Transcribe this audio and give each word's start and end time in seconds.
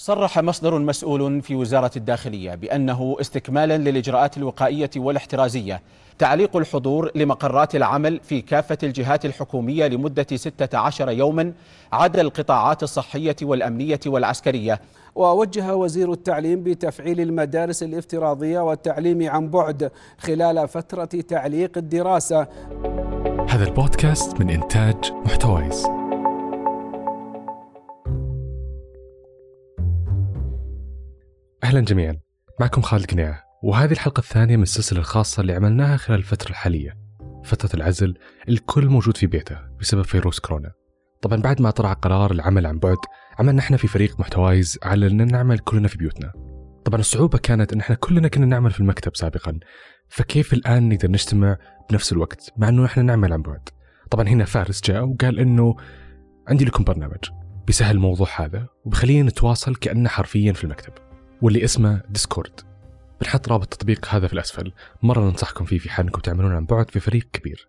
صرح 0.00 0.38
مصدر 0.38 0.78
مسؤول 0.78 1.42
في 1.42 1.54
وزارة 1.54 1.90
الداخلية 1.96 2.54
بأنه 2.54 3.16
استكمالا 3.20 3.78
للإجراءات 3.78 4.36
الوقائية 4.36 4.90
والاحترازية 4.96 5.82
تعليق 6.18 6.56
الحضور 6.56 7.10
لمقرات 7.14 7.76
العمل 7.76 8.20
في 8.22 8.40
كافة 8.40 8.78
الجهات 8.82 9.24
الحكومية 9.24 9.86
لمدة 9.86 10.26
16 10.34 11.10
يوما 11.10 11.52
عدا 11.92 12.20
القطاعات 12.20 12.82
الصحية 12.82 13.36
والأمنية 13.42 14.00
والعسكرية. 14.06 14.80
ووجه 15.14 15.76
وزير 15.76 16.12
التعليم 16.12 16.62
بتفعيل 16.62 17.20
المدارس 17.20 17.82
الافتراضية 17.82 18.60
والتعليم 18.60 19.30
عن 19.30 19.48
بعد 19.48 19.90
خلال 20.18 20.68
فترة 20.68 21.04
تعليق 21.04 21.78
الدراسة. 21.78 22.46
هذا 23.48 23.64
البودكاست 23.64 24.40
من 24.40 24.50
إنتاج 24.50 25.12
محتويس. 25.24 25.97
أهلا 31.68 31.80
جميعا. 31.80 32.18
معكم 32.60 32.82
خالد 32.82 33.10
قنيعة 33.10 33.42
وهذه 33.62 33.92
الحلقة 33.92 34.20
الثانية 34.20 34.56
من 34.56 34.62
السلسلة 34.62 34.98
الخاصة 34.98 35.40
اللي 35.40 35.52
عملناها 35.52 35.96
خلال 35.96 36.18
الفترة 36.18 36.50
الحالية 36.50 36.98
فترة 37.44 37.70
العزل 37.74 38.18
الكل 38.48 38.86
موجود 38.86 39.16
في 39.16 39.26
بيته 39.26 39.58
بسبب 39.80 40.02
فيروس 40.02 40.38
كورونا. 40.38 40.72
طبعا 41.22 41.40
بعد 41.40 41.62
ما 41.62 41.70
طلع 41.70 41.92
قرار 41.92 42.30
العمل 42.30 42.66
عن 42.66 42.78
بعد 42.78 42.96
عملنا 43.38 43.60
إحنا 43.60 43.76
في 43.76 43.88
فريق 43.88 44.20
محتوايز 44.20 44.78
على 44.82 45.06
إن 45.06 45.26
نعمل 45.26 45.58
كلنا 45.58 45.88
في 45.88 45.98
بيوتنا. 45.98 46.32
طبعا 46.84 47.00
الصعوبة 47.00 47.38
كانت 47.38 47.72
إن 47.72 47.80
إحنا 47.80 47.96
كلنا 47.96 48.28
كنا 48.28 48.46
نعمل 48.46 48.70
في 48.70 48.80
المكتب 48.80 49.16
سابقا 49.16 49.58
فكيف 50.08 50.52
الآن 50.52 50.88
نقدر 50.88 51.10
نجتمع 51.10 51.56
بنفس 51.90 52.12
الوقت 52.12 52.52
مع 52.56 52.68
إنه 52.68 52.84
إحنا 52.84 53.02
نعمل 53.02 53.32
عن 53.32 53.42
بعد؟ 53.42 53.68
طبعا 54.10 54.28
هنا 54.28 54.44
فارس 54.44 54.80
جاء 54.84 55.04
وقال 55.04 55.38
إنه 55.38 55.76
عندي 56.48 56.64
لكم 56.64 56.84
برنامج 56.84 57.24
بيسهل 57.66 57.96
الموضوع 57.96 58.28
هذا 58.36 58.66
وبخلينا 58.84 59.28
نتواصل 59.28 59.74
كأننا 59.74 60.08
حرفيا 60.08 60.52
في 60.52 60.64
المكتب. 60.64 61.07
واللي 61.42 61.64
اسمه 61.64 62.02
ديسكورد 62.08 62.60
بنحط 63.20 63.48
رابط 63.48 63.62
التطبيق 63.62 64.06
هذا 64.08 64.26
في 64.26 64.32
الأسفل. 64.32 64.72
مرة 65.02 65.20
ننصحكم 65.20 65.64
فيه 65.64 65.78
في 65.78 65.90
حال 65.90 66.06
أنكم 66.06 66.20
تعملون 66.20 66.52
عن 66.52 66.64
بعد 66.66 66.90
في 66.90 67.00
فريق 67.00 67.28
كبير. 67.32 67.68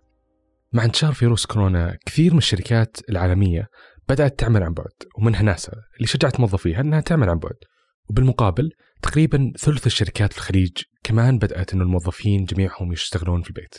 مع 0.74 0.86
انتشار 0.86 1.14
فيروس 1.14 1.46
كورونا 1.46 1.98
كثير 2.06 2.32
من 2.32 2.38
الشركات 2.38 2.98
العالمية 3.10 3.68
بدأت 4.10 4.40
تعمل 4.40 4.64
عن 4.64 4.74
بعد 4.74 4.94
ومنها 5.18 5.42
ناسا 5.42 5.74
اللي 5.96 6.08
شجعت 6.08 6.40
موظفيها 6.40 6.82
أنها 6.82 7.02
تعمل 7.02 7.30
عن 7.30 7.38
بعد. 7.38 7.56
وبالمقابل 8.10 8.72
تقريبا 9.02 9.52
ثلث 9.58 9.86
الشركات 9.86 10.34
في 10.34 10.40
الخليج 10.40 10.78
كمان 11.04 11.38
بدأت 11.38 11.74
أن 11.74 11.82
الموظفين 11.82 12.46
جميعهم 12.46 12.92
يشتغلون 12.92 13.42
في 13.42 13.50
البيت. 13.50 13.76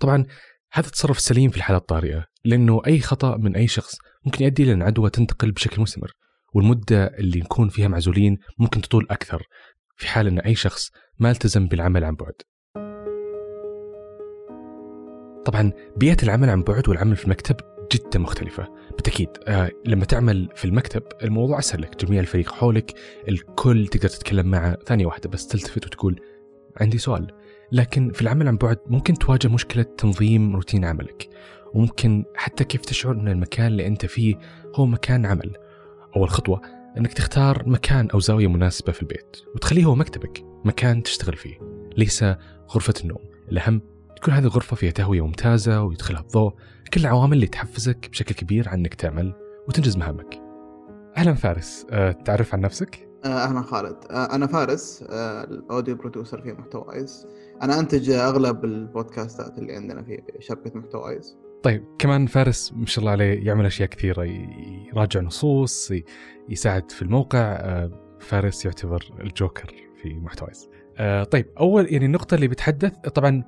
طبعا 0.00 0.24
هذا 0.72 0.88
تصرف 0.88 1.20
سليم 1.20 1.50
في 1.50 1.56
الحالة 1.56 1.78
الطارئة 1.78 2.24
لأنه 2.44 2.82
أي 2.86 3.00
خطأ 3.00 3.36
من 3.36 3.56
أي 3.56 3.66
شخص 3.66 3.96
ممكن 4.24 4.44
يؤدي 4.44 4.62
إلى 4.62 4.72
أن 4.72 4.82
عدوى 4.82 5.10
تنتقل 5.10 5.52
بشكل 5.52 5.82
مستمر 5.82 6.12
والمدة 6.56 7.06
اللي 7.06 7.40
نكون 7.40 7.68
فيها 7.68 7.88
معزولين 7.88 8.38
ممكن 8.58 8.80
تطول 8.80 9.06
أكثر 9.10 9.42
في 9.96 10.08
حال 10.08 10.26
أن 10.26 10.38
أي 10.38 10.54
شخص 10.54 10.90
ما 11.18 11.30
التزم 11.30 11.68
بالعمل 11.68 12.04
عن 12.04 12.14
بعد. 12.14 12.34
طبعا 15.44 15.72
بيئة 15.96 16.16
العمل 16.22 16.50
عن 16.50 16.62
بعد 16.62 16.88
والعمل 16.88 17.16
في 17.16 17.24
المكتب 17.24 17.56
جدا 17.92 18.18
مختلفة. 18.18 18.68
بالتأكيد 18.90 19.28
آه 19.46 19.70
لما 19.86 20.04
تعمل 20.04 20.48
في 20.54 20.64
المكتب 20.64 21.02
الموضوع 21.22 21.58
أسهل 21.58 21.82
لك. 21.82 22.04
جميع 22.04 22.20
الفريق 22.20 22.52
حولك 22.52 22.94
الكل 23.28 23.86
تقدر 23.86 24.08
تتكلم 24.08 24.46
معه 24.46 24.76
ثانية 24.86 25.06
واحدة 25.06 25.28
بس 25.30 25.46
تلتفت 25.46 25.86
وتقول 25.86 26.20
عندي 26.80 26.98
سؤال. 26.98 27.32
لكن 27.72 28.12
في 28.12 28.22
العمل 28.22 28.48
عن 28.48 28.56
بعد 28.56 28.78
ممكن 28.86 29.14
تواجه 29.14 29.48
مشكلة 29.48 29.82
تنظيم 29.82 30.56
روتين 30.56 30.84
عملك. 30.84 31.28
وممكن 31.74 32.24
حتى 32.34 32.64
كيف 32.64 32.80
تشعر 32.80 33.12
أن 33.12 33.28
المكان 33.28 33.66
اللي 33.66 33.86
أنت 33.86 34.06
فيه 34.06 34.38
هو 34.74 34.86
مكان 34.86 35.26
عمل. 35.26 35.65
أول 36.16 36.28
خطوة 36.28 36.60
أنك 36.98 37.12
تختار 37.12 37.68
مكان 37.68 38.10
أو 38.10 38.20
زاوية 38.20 38.46
مناسبة 38.46 38.92
في 38.92 39.02
البيت 39.02 39.36
وتخليه 39.54 39.84
هو 39.84 39.94
مكتبك 39.94 40.44
مكان 40.64 41.02
تشتغل 41.02 41.36
فيه. 41.36 41.58
ليس 41.96 42.24
غرفة 42.70 42.94
النوم. 43.02 43.18
الأهم 43.52 43.80
تكون 44.16 44.34
هذه 44.34 44.44
الغرفة 44.44 44.76
فيها 44.76 44.90
تهوية 44.90 45.26
ممتازة 45.26 45.82
ويدخلها 45.82 46.20
الضوء 46.20 46.54
كل 46.94 47.00
العوامل 47.00 47.32
اللي 47.32 47.46
تحفزك 47.46 48.10
بشكل 48.10 48.34
كبير 48.34 48.68
عن 48.68 48.78
أنك 48.78 48.94
تعمل 48.94 49.34
وتنجز 49.68 49.96
مهامك. 49.96 50.40
أهلا 51.16 51.34
فارس. 51.34 51.86
أه 51.90 52.12
تعرف 52.12 52.54
عن 52.54 52.60
نفسك؟ 52.60 53.08
أهلا 53.24 53.62
خالد. 53.62 53.96
آه، 54.10 54.34
أنا 54.34 54.46
فارس. 54.46 55.04
آه، 55.10 55.44
الأوديو 55.44 55.96
برودوسر 55.96 56.42
في 56.42 56.52
محتوايز 56.52 57.26
أنا 57.62 57.80
أنتج 57.80 58.10
أغلب 58.10 58.64
البودكاستات 58.64 59.58
اللي 59.58 59.76
عندنا 59.76 60.02
في 60.02 60.22
شبكة 60.38 60.78
محتوايز 60.78 61.36
طيب 61.66 61.84
كمان 61.98 62.26
فارس 62.26 62.72
ما 62.72 62.86
شاء 62.86 62.98
الله 63.00 63.10
عليه 63.10 63.46
يعمل 63.46 63.66
أشياء 63.66 63.88
كثيرة 63.88 64.24
يراجع 64.24 65.20
نصوص 65.20 65.92
يساعد 66.48 66.90
في 66.90 67.02
الموقع 67.02 67.38
آه، 67.38 68.16
فارس 68.20 68.64
يعتبر 68.64 69.04
الجوكر 69.20 69.74
في 70.02 70.14
محتوايز 70.14 70.68
طيب 71.30 71.46
أول 71.60 71.92
يعني 71.92 72.06
النقطة 72.06 72.34
اللي 72.34 72.48
بتحدث 72.48 72.92
طبعا 72.98 73.44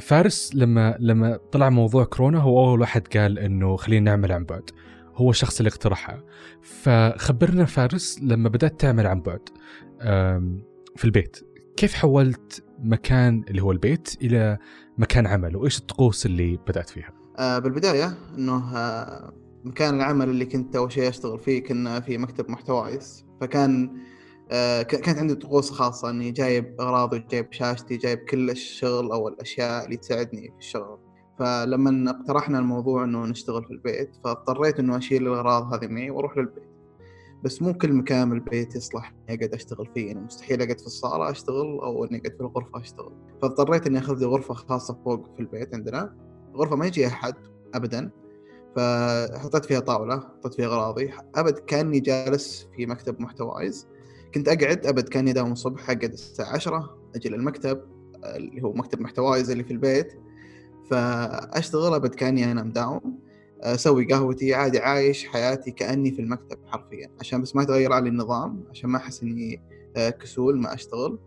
فارس 0.00 0.54
لما 0.54 0.96
لما 1.00 1.38
طلع 1.52 1.70
موضوع 1.70 2.04
كورونا 2.04 2.38
هو 2.38 2.68
أول 2.68 2.80
واحد 2.80 3.08
قال 3.16 3.38
إنه 3.38 3.76
خلينا 3.76 4.10
نعمل 4.10 4.32
عن 4.32 4.44
بعد 4.44 4.70
هو 5.14 5.30
الشخص 5.30 5.58
اللي 5.60 5.68
اقترحها. 5.68 6.24
فخبرنا 6.62 7.64
فارس 7.64 8.20
لما 8.22 8.48
بدأت 8.48 8.80
تعمل 8.80 9.06
عن 9.06 9.20
بعد 9.20 9.48
في 10.96 11.04
البيت. 11.04 11.40
كيف 11.76 11.94
حولت 11.94 12.64
مكان 12.78 13.44
اللي 13.50 13.62
هو 13.62 13.72
البيت 13.72 14.16
إلى 14.22 14.58
مكان 14.98 15.26
عمل؟ 15.26 15.56
وإيش 15.56 15.78
الطقوس 15.78 16.26
اللي 16.26 16.58
بدأت 16.66 16.90
فيها؟ 16.90 17.17
آه 17.38 17.58
بالبداية 17.58 18.14
أنه 18.38 18.76
آه 18.76 19.32
مكان 19.64 19.94
العمل 19.94 20.28
اللي 20.28 20.46
كنت 20.46 20.76
أول 20.76 20.92
شيء 20.92 21.08
أشتغل 21.08 21.38
فيه 21.38 21.62
كنا 21.64 22.00
في 22.00 22.18
مكتب 22.18 22.50
محتوايز 22.50 23.26
فكان 23.40 23.96
آه 24.50 24.82
كانت 24.82 25.18
عندي 25.18 25.34
طقوس 25.34 25.70
خاصة 25.70 26.10
إني 26.10 26.30
جايب 26.30 26.76
أغراضي 26.80 27.18
جايب 27.18 27.52
شاشتي 27.52 27.96
جايب 27.96 28.18
كل 28.18 28.50
الشغل 28.50 29.12
أو 29.12 29.28
الأشياء 29.28 29.84
اللي 29.84 29.96
تساعدني 29.96 30.42
في 30.42 30.58
الشغل. 30.58 30.98
فلما 31.38 32.10
اقترحنا 32.10 32.58
الموضوع 32.58 33.04
إنه 33.04 33.26
نشتغل 33.26 33.64
في 33.64 33.70
البيت 33.70 34.10
فاضطريت 34.24 34.78
إنه 34.80 34.96
أشيل 34.96 35.22
الأغراض 35.28 35.74
هذه 35.74 35.86
معي 35.88 36.10
وأروح 36.10 36.38
للبيت. 36.38 36.68
بس 37.44 37.62
مو 37.62 37.74
كل 37.74 37.92
مكان 37.92 38.30
بالبيت 38.30 38.76
يصلح 38.76 39.14
إني 39.28 39.38
أقعد 39.38 39.54
أشتغل 39.54 39.86
فيه. 39.94 40.06
يعني 40.06 40.20
مستحيل 40.20 40.62
أقعد 40.62 40.80
في 40.80 40.86
الصالة 40.86 41.30
أشتغل 41.30 41.78
أو 41.82 42.04
إني 42.04 42.18
أقعد 42.18 42.32
في 42.32 42.40
الغرفة 42.40 42.80
أشتغل. 42.80 43.12
فاضطريت 43.42 43.86
إني 43.86 43.98
أخذ 43.98 44.18
لي 44.18 44.26
غرفة 44.26 44.54
خاصة 44.54 44.98
فوق 45.04 45.34
في 45.36 45.40
البيت 45.40 45.74
عندنا. 45.74 46.27
غرفه 46.58 46.76
ما 46.76 46.86
يجي 46.86 47.06
أحد 47.06 47.34
ابدا 47.74 48.10
فحطيت 48.76 49.64
فيها 49.64 49.80
طاولة 49.80 50.20
حطيت 50.20 50.54
فيها 50.54 50.66
أغراضي 50.66 51.10
أبد 51.34 51.58
كأني 51.58 52.00
جالس 52.00 52.68
في 52.76 52.86
مكتب 52.86 53.20
محتوايز 53.20 53.86
كنت 54.34 54.48
أقعد 54.48 54.86
أبد 54.86 55.08
كأني 55.08 55.32
داوم 55.32 55.52
الصبح 55.52 55.90
اقعد 55.90 56.12
الساعة 56.12 56.54
10 56.54 56.98
أجي 57.16 57.28
للمكتب 57.28 57.80
اللي 58.24 58.62
هو 58.62 58.72
مكتب 58.72 59.00
محتوايز 59.00 59.50
اللي 59.50 59.64
في 59.64 59.70
البيت. 59.70 60.12
فأشتغل 60.90 61.94
أبد 61.94 62.14
كأني 62.14 62.52
أنا 62.52 62.62
مداوم 62.62 63.18
أسوي 63.60 64.04
قهوتي 64.04 64.54
عادي 64.54 64.78
عايش 64.78 65.26
حياتي 65.26 65.70
كأني 65.70 66.10
في 66.12 66.22
المكتب 66.22 66.58
حرفيا. 66.66 67.10
عشان 67.20 67.42
بس 67.42 67.56
ما 67.56 67.62
يتغير 67.62 67.92
علي 67.92 68.08
النظام 68.08 68.64
عشان 68.70 68.90
ما 68.90 68.98
أحس 68.98 69.22
إني 69.22 69.62
آه، 69.96 70.10
كسول 70.10 70.60
ما 70.60 70.74
أشتغل. 70.74 71.18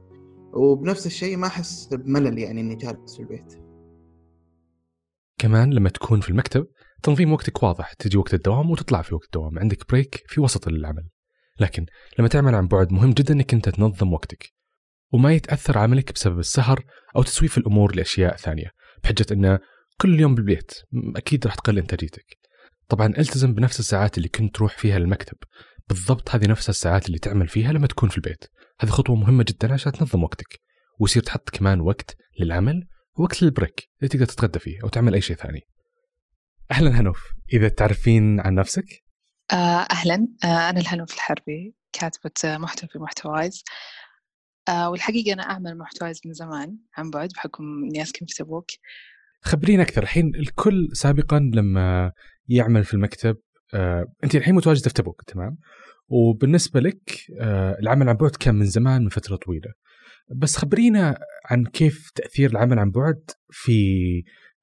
وبنفس 0.53 1.06
الشيء 1.06 1.38
ما 1.38 1.48
أحس 1.48 1.88
بملل 1.92 2.38
يعني 2.38 2.62
إني 2.62 2.75
جالس 2.75 3.16
في 3.16 3.19
البيت. 3.19 3.60
كمان 5.41 5.74
لما 5.74 5.90
تكون 5.90 6.22
في 6.22 6.29
المكتب 6.29 6.68
تنظيم 7.03 7.34
وقتك 7.34 7.63
واضح 7.63 7.94
تجي 7.94 8.18
وقت 8.18 8.34
الدوام 8.34 8.72
وتطلع 8.72 9.02
في 9.02 9.16
وقت 9.16 9.25
الدوام 9.25 9.59
عندك 9.59 9.90
بريك 9.90 10.24
في 10.28 10.41
وسط 10.41 10.68
العمل. 10.68 11.09
لكن 11.59 11.85
لما 12.19 12.28
تعمل 12.28 12.56
عن 12.56 12.68
بعد 12.68 12.91
مهم 12.91 13.12
جدا 13.12 13.34
إنك 13.34 13.53
أنت 13.53 13.69
تنظم 13.69 14.13
وقتك. 14.13 14.53
وما 15.13 15.34
يتأثر 15.34 15.78
عملك 15.78 16.13
بسبب 16.13 16.40
السهر 16.40 16.84
أو 17.16 17.24
تسويف 17.24 17.57
الأمور 17.57 17.96
لأشياء 17.96 18.35
ثانية 18.35 18.72
بحجة 19.03 19.25
انه 19.31 19.59
كل 20.01 20.19
يوم 20.19 20.35
بالبيت 20.35 20.72
أكيد 21.16 21.47
راح 21.47 21.56
تقل 21.56 21.78
انتاجيتك. 21.78 22.38
طبعا 22.88 23.07
التزم 23.07 23.53
بنفس 23.53 23.80
الساعات 23.80 24.18
اللي 24.18 24.30
كنت 24.30 24.56
تروح 24.56 24.78
فيها 24.78 25.00
للمكتب. 25.00 25.38
بالضبط 25.90 26.35
هذه 26.35 26.47
نفس 26.47 26.69
الساعات 26.69 27.07
اللي 27.07 27.19
تعمل 27.19 27.47
فيها 27.47 27.74
لما 27.74 27.88
تكون 27.88 28.10
في 28.10 28.18
البيت. 28.18 28.45
هذه 28.80 28.89
خطوة 28.89 29.15
مهمة 29.15 29.45
جدا 29.48 29.74
عشان 29.74 29.92
تنظم 29.92 30.24
وقتك. 30.24 30.60
ويصير 31.00 31.24
تحط 31.24 31.50
كمان 31.50 31.81
وقت 31.81 32.15
للعمل 32.39 32.88
ووقت 33.18 33.44
للبريك 33.44 33.90
اللي 34.00 34.10
تقدر 34.10 34.25
تتغدى 34.25 34.60
فيه 34.60 34.84
أو 34.84 34.90
تعمل 34.90 35.13
أي 35.13 35.22
شيء 35.22 35.36
ثاني. 35.36 35.62
أهلا 36.72 37.00
هنوف. 37.00 37.24
إذا 37.54 37.69
تعرفين 37.69 38.40
عن 38.40 38.56
نفسك؟ 38.56 39.04
آه، 39.52 39.88
أهلا. 39.92 40.28
آه، 40.44 40.69
أنا 40.69 40.80
الهنوف 40.80 41.13
الحربي 41.13 41.75
كاتبة 41.94 42.58
محتوى 42.58 42.90
في 42.90 43.00
محتوايز. 43.00 43.63
آه 44.69 44.90
والحقيقة 44.90 45.34
أنا 45.34 45.44
أعمل 45.44 45.78
محتوايز 45.78 46.22
من 46.25 46.34
زمان 46.34 46.78
عن 46.98 47.10
بعد 47.10 47.30
بحكم 47.36 47.63
إني 47.63 48.02
أسكن 48.02 48.25
في 48.25 48.34
تبوك. 48.34 48.66
خبرينا 49.42 49.84
أكثر. 49.84 50.04
الحين 50.04 50.36
الكل 50.36 50.90
سابقا 50.94 51.40
لما 51.54 52.12
يعمل 52.48 52.84
في 52.84 52.94
المكتب 52.94 53.38
أنت 54.24 54.36
الحين 54.36 54.56
متواجدة 54.56 54.88
في 54.90 54.94
تبوك 54.94 55.22
تمام؟ 55.28 55.58
وبالنسبة 56.08 56.80
لك 56.80 57.12
العمل 57.80 58.10
عن 58.10 58.16
بعد 58.16 58.31
كان 58.31 58.56
من 58.56 58.66
زمان 58.66 59.02
من 59.02 59.10
فترة 59.10 59.36
طويلة. 59.36 59.74
بس 60.29 60.57
خبرينا 60.57 61.18
عن 61.45 61.65
كيف 61.65 62.12
تأثير 62.15 62.50
العمل 62.50 62.79
عن 62.79 62.91
بعد 62.91 63.21
في 63.51 63.73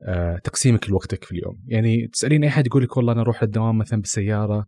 آه 0.09 0.39
تقسيمك 0.45 0.91
لوقتك 0.91 1.25
في 1.25 1.33
اليوم. 1.33 1.63
يعني 1.67 2.09
تسألين 2.09 2.43
أي 2.45 2.49
أحد 2.49 2.67
يقول 2.67 2.83
لك 2.83 2.97
والله 2.97 3.13
أنا 3.13 3.21
أروح 3.21 3.43
للدوام 3.43 3.79
مثلا 3.79 4.01
بالسيارة 4.01 4.67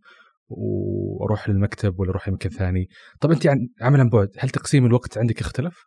وأروح 0.49 1.49
للمكتب 1.49 1.99
ولا 1.99 2.09
أروح 2.09 2.29
لمكان 2.29 2.51
ثاني. 2.51 2.87
طب 3.21 3.31
أنت 3.31 3.47
عن 3.47 3.67
عمل 3.81 3.99
عن 3.99 4.09
بعد 4.09 4.29
هل 4.39 4.49
تقسيم 4.49 4.85
الوقت 4.85 5.17
عندك 5.17 5.41
اختلف 5.41 5.85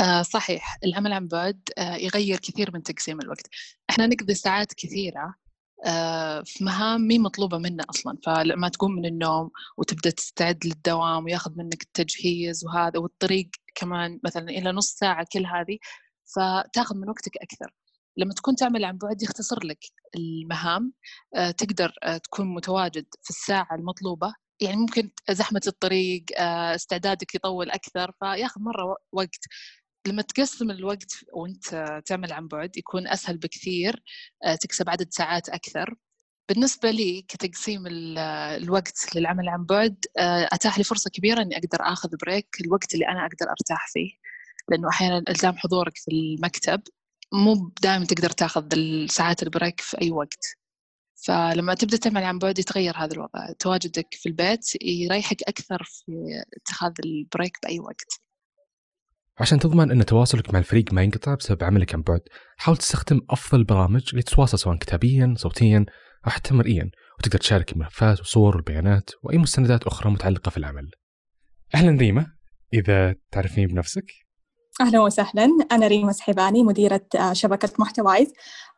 آه 0.00 0.22
صحيح. 0.22 0.76
العمل 0.84 1.12
عن 1.12 1.26
بعد 1.26 1.60
آه 1.78 1.96
يغير 1.96 2.38
كثير 2.38 2.70
من 2.74 2.82
تقسيم 2.82 3.20
الوقت. 3.20 3.48
إحنا 3.90 4.06
نقضي 4.06 4.34
ساعات 4.34 4.72
كثيرة 4.74 5.34
آه 5.86 6.42
في 6.44 6.64
مهام 6.64 7.00
مي 7.06 7.18
مطلوبة 7.18 7.58
منا 7.58 7.84
أصلا. 7.90 8.18
فلما 8.26 8.68
تقوم 8.68 8.92
من 8.92 9.06
النوم 9.06 9.50
وتبدأ 9.78 10.10
تستعد 10.10 10.66
للدوام 10.66 11.24
وياخذ 11.24 11.50
منك 11.56 11.82
التجهيز 11.82 12.64
وهذا 12.64 12.98
والطريق 12.98 13.48
كمان 13.76 14.20
مثلا 14.24 14.44
إلى 14.50 14.72
نص 14.72 14.90
ساعة 14.92 15.26
كل 15.32 15.46
هذه 15.46 15.78
فتاخذ 16.36 16.96
من 16.96 17.08
وقتك 17.10 17.36
أكثر. 17.36 17.72
لما 18.18 18.34
تكون 18.34 18.56
تعمل 18.56 18.84
عن 18.84 18.98
بعد 18.98 19.22
يختصر 19.22 19.64
لك 19.66 19.78
المهام 20.16 20.92
آه 21.36 21.50
تقدر 21.50 21.92
آه 22.04 22.16
تكون 22.18 22.54
متواجد 22.54 23.06
في 23.22 23.30
الساعة 23.30 23.74
المطلوبة. 23.74 24.34
يعني 24.60 24.76
ممكن 24.76 25.10
زحمة 25.30 25.60
الطريق 25.66 26.24
آه 26.38 26.74
استعدادك 26.74 27.34
يطول 27.34 27.70
أكثر 27.70 28.12
فياخذ 28.20 28.60
مرة 28.62 28.96
وقت. 29.12 29.44
لما 30.08 30.22
تقسم 30.22 30.70
الوقت 30.70 31.12
وانت 31.32 32.00
تعمل 32.06 32.32
عن 32.32 32.48
بعد 32.48 32.76
يكون 32.76 33.08
أسهل 33.08 33.38
بكثير 33.38 34.02
تكسب 34.60 34.90
عدد 34.90 35.08
ساعات 35.12 35.48
أكثر. 35.48 35.94
بالنسبة 36.48 36.90
لي 36.90 37.22
كتقسيم 37.22 37.84
الوقت 37.86 39.16
للعمل 39.16 39.48
عن 39.48 39.64
بعد 39.64 39.96
أتاح 40.52 40.78
لي 40.78 40.84
فرصة 40.84 41.10
كبيرة 41.10 41.42
إني 41.42 41.56
أقدر 41.56 41.78
آخذ 41.80 42.08
break 42.22 42.48
الوقت 42.60 42.94
اللي 42.94 43.08
أنا 43.08 43.20
أقدر 43.20 43.50
أرتاح 43.50 43.92
فيه. 43.92 44.10
لأنه 44.68 44.88
أحيانا 44.88 45.22
إلزام 45.28 45.56
حضورك 45.56 45.96
في 45.96 46.10
المكتب 46.10 46.82
مو 47.32 47.72
دائما 47.82 48.04
تقدر 48.04 48.30
تاخذ 48.30 48.68
ساعات 49.06 49.42
ال 49.42 49.48
break 49.48 49.80
في 49.80 50.00
أي 50.02 50.10
وقت. 50.10 50.44
فلما 51.26 51.74
تبدأ 51.74 51.96
تعمل 51.96 52.24
عن 52.24 52.38
بعد 52.38 52.58
يتغير 52.58 52.96
هذا 52.96 53.12
الوضع. 53.14 53.52
تواجدك 53.58 54.06
في 54.14 54.28
البيت 54.28 54.82
يريحك 54.82 55.42
أكثر 55.42 55.82
في 55.84 56.12
اتخاذ 56.56 56.92
ال 57.04 57.13
break 57.13 57.58
بأي 57.62 57.80
وقت. 57.80 58.20
عشان 59.38 59.58
تضمن 59.58 59.90
إن 59.90 60.04
تواصلك 60.06 60.52
مع 60.52 60.58
الفريق 60.58 60.92
ما 60.92 61.02
ينقطع 61.02 61.34
بسبب 61.34 61.64
عملك 61.64 61.94
عن 61.94 62.02
بعد 62.02 62.20
حاول 62.56 62.76
تستخدم 62.76 63.20
أفضل 63.30 63.58
البرامج 63.58 64.08
اللي 64.10 64.22
تتواصل 64.22 64.58
سواء 64.58 64.76
كتابيا 64.76 65.34
صوتيا 65.36 65.86
حتى 66.30 66.54
مرئيا 66.54 66.90
وتقدر 67.18 67.38
تشارك 67.38 67.72
الملفات 67.72 68.18
والصور 68.18 68.56
والبيانات 68.56 69.10
وأي 69.22 69.38
مستندات 69.38 69.82
أخرى 69.82 70.10
متعلقة 70.10 70.50
في 70.50 70.56
العمل. 70.56 70.90
أهلا 71.74 71.98
ريما 71.98 72.26
إذا 72.74 73.14
تعرفين 73.32 73.66
بنفسك. 73.66 74.04
أهلا 74.80 75.00
وسهلا. 75.00 75.48
أنا 75.72 75.86
ريما 75.86 76.12
سحيباني 76.12 76.62
مديرة 76.62 77.06
شبكة 77.32 77.70
محتوايز. 77.78 78.32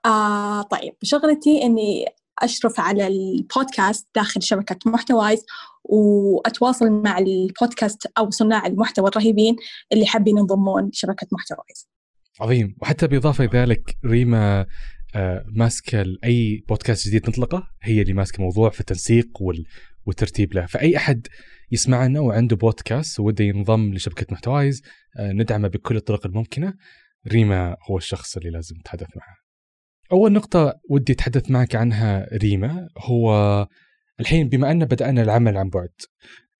آه 0.06 0.62
طيب 0.62 0.92
شغلتي 1.02 1.62
إني 1.62 2.04
أشرف 2.42 2.80
على 2.80 3.06
البودكاست 3.06 4.08
داخل 4.14 4.42
شبكة 4.42 4.90
محتوايز 4.90 5.44
وأتواصل 5.84 6.90
مع 6.90 7.18
البودكاست 7.18 8.12
أو 8.18 8.30
صناع 8.30 8.66
المحتوى 8.66 9.08
الرهيبين 9.08 9.56
اللي 9.92 10.06
حابين 10.06 10.38
ينضمون 10.38 10.90
شبكة 10.92 11.26
محتوايز. 11.32 11.88
عظيم. 12.40 12.76
وحتى 12.82 13.06
بإضافة 13.06 13.44
لذلك 13.44 13.96
ريما 14.04 14.60
آه 14.60 14.66
ماسكة 15.46 16.04
أي 16.24 16.64
بودكاست 16.68 17.08
جديد 17.08 17.28
نطلقه 17.28 17.68
هي 17.82 18.02
اللي 18.02 18.12
ماسكة 18.12 18.42
موضوع 18.42 18.70
في 18.70 18.80
التنسيق 18.80 19.28
والترتيب 20.06 20.54
له 20.54 20.66
فأي 20.66 20.96
أحد 20.96 21.26
يسمعنا 21.72 22.20
وعنده 22.20 22.56
بودكاست 22.56 23.20
وده 23.20 23.44
ينضم 23.44 23.94
لشبكة 23.94 24.26
محتوايز 24.30 24.82
آه 25.18 25.32
ندعمه 25.32 25.68
بكل 25.68 25.96
الطرق 25.96 26.26
الممكنة 26.26 26.74
ريما 27.28 27.76
هو 27.90 27.96
الشخص 27.96 28.36
اللي 28.36 28.50
لازم 28.50 28.76
نتحدث 28.76 29.08
معه. 29.16 29.36
أول 30.12 30.32
نقطة 30.32 30.80
ودي 30.90 31.12
أتحدث 31.12 31.50
معك 31.50 31.74
عنها 31.74 32.28
ريما 32.32 32.88
هو 32.98 33.66
الحين 34.20 34.48
بما 34.48 34.70
أن 34.70 34.84
بدأنا 34.84 35.22
العمل 35.22 35.56
عن 35.56 35.68
بعد 35.68 35.92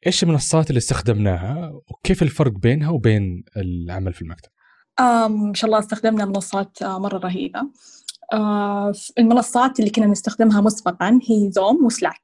إيش 0.07 0.23
المنصات 0.23 0.71
اللي 0.71 0.79
استخدمناها 0.79 1.73
وكيف 1.91 2.23
الفرق 2.23 2.53
بينها 2.53 2.91
وبين 2.91 3.45
العمل 3.57 4.13
في 4.13 4.23
المكتب؟ 4.23 4.51
ما 5.29 5.53
شاء 5.55 5.67
الله 5.67 5.79
استخدمنا 5.79 6.25
منصات 6.25 6.83
مرة 6.83 7.19
رهيبة 7.19 7.61
المنصات 9.19 9.79
اللي 9.81 9.91
كنا 9.91 10.07
نستخدمها 10.07 10.61
مسبقا 10.61 11.21
هي 11.31 11.51
زوم 11.51 11.85
وسلاك. 11.85 12.23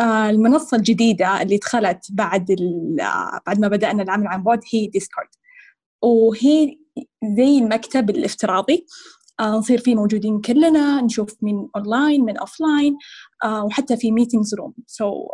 المنصة 0.00 0.76
الجديدة 0.76 1.42
اللي 1.42 1.56
دخلت 1.56 2.06
بعد 2.10 2.46
بعد 3.46 3.60
ما 3.60 3.68
بدأنا 3.68 4.02
العمل 4.02 4.26
عن 4.26 4.42
بعد 4.42 4.60
هي 4.72 4.86
ديسكورد 4.86 5.28
وهي 6.02 6.78
زي 7.36 7.58
المكتب 7.58 8.10
الافتراضي. 8.10 8.86
آه 9.40 9.50
نصير 9.50 9.78
فيه 9.78 9.94
موجودين 9.94 10.40
كلنا 10.40 11.00
نشوف 11.00 11.36
من 11.42 11.68
اونلاين 11.76 12.24
من 12.24 12.36
offline 12.38 12.96
آه 13.44 13.64
وحتى 13.64 13.96
في 13.96 14.12
meetings 14.12 14.54
room 14.54 14.74
so 14.86 15.28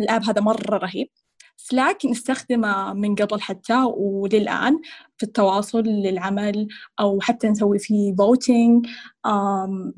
الآب 0.00 0.24
هذا 0.24 0.40
مرة 0.40 0.76
رهيب. 0.76 1.08
سلاك 1.56 2.06
نستخدمه 2.06 2.92
من 2.92 3.14
قبل 3.14 3.40
حتى 3.40 3.84
وللآن 3.96 4.80
في 5.16 5.22
التواصل 5.22 5.82
للعمل 5.82 6.68
أو 7.00 7.20
حتى 7.20 7.48
نسوي 7.48 7.78
فيه 7.78 8.14
voting 8.14 8.86